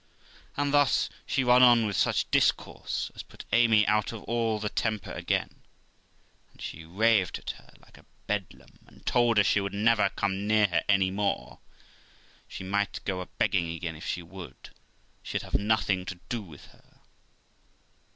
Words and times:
And 0.57 0.73
thus 0.73 1.09
she 1.27 1.43
run 1.43 1.61
on 1.61 1.85
with 1.85 1.95
such 1.95 2.31
discourse 2.31 3.11
as 3.13 3.21
put 3.21 3.45
Amy 3.53 3.85
out 3.85 4.11
of 4.11 4.23
all 4.23 4.59
temper 4.61 5.11
again; 5.11 5.61
and 6.51 6.59
she 6.59 6.83
raved 6.83 7.37
at 7.37 7.51
her 7.51 7.69
like 7.85 7.99
a 7.99 8.05
bedlam, 8.25 8.79
and 8.87 9.05
told 9.05 9.37
her 9.37 9.43
she 9.43 9.61
would 9.61 9.75
never 9.75 10.09
come 10.09 10.47
near 10.47 10.65
her 10.65 10.83
any 10.89 11.11
more; 11.11 11.59
she 12.47 12.63
might 12.63 12.99
go 13.05 13.21
a 13.21 13.27
begging 13.27 13.69
again 13.69 13.95
if 13.95 14.07
she 14.07 14.23
would; 14.23 14.71
she'd 15.21 15.43
have 15.43 15.53
nothing 15.53 16.03
to 16.07 16.19
do 16.29 16.41
with 16.41 16.65
her. 16.71 17.01